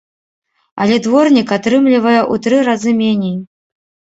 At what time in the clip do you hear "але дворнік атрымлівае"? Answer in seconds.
0.85-2.17